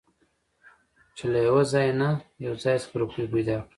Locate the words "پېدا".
3.33-3.55